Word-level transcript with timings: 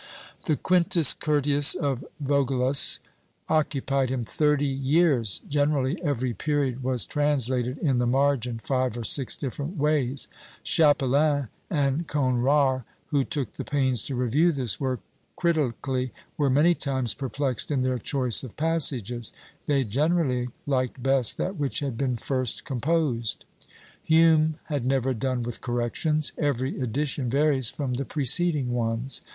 The 0.45 0.57
Quintus 0.57 1.13
Curtius 1.13 1.75
of 1.75 2.03
Vaugelas 2.19 2.99
occupied 3.47 4.09
him 4.09 4.25
thirty 4.25 4.65
years: 4.65 5.41
generally 5.47 6.01
every 6.01 6.33
period 6.33 6.81
was 6.81 7.05
translated 7.05 7.77
in 7.77 7.99
the 7.99 8.07
margin 8.07 8.57
five 8.57 8.97
or 8.97 9.03
six 9.03 9.35
different 9.35 9.77
ways. 9.77 10.27
Chapelain 10.65 11.49
and 11.69 12.07
Conrart, 12.07 12.83
who 13.09 13.23
took 13.23 13.53
the 13.53 13.63
pains 13.63 14.03
to 14.05 14.15
review 14.15 14.51
this 14.51 14.79
work 14.79 15.01
critically, 15.35 16.11
were 16.35 16.49
many 16.49 16.73
times 16.73 17.13
perplexed 17.13 17.69
in 17.69 17.81
their 17.83 17.99
choice 17.99 18.43
of 18.43 18.57
passages; 18.57 19.33
they 19.67 19.83
generally 19.83 20.49
liked 20.65 21.03
best 21.03 21.37
that 21.37 21.57
which 21.57 21.77
had 21.79 21.95
been 21.95 22.17
first 22.17 22.65
composed. 22.65 23.45
Hume 24.01 24.55
had 24.63 24.83
never 24.83 25.13
done 25.13 25.43
with 25.43 25.61
corrections; 25.61 26.31
every 26.39 26.79
edition 26.81 27.29
varies 27.29 27.69
from 27.69 27.93
the 27.93 28.05
preceding 28.05 28.73
ones. 28.73 29.21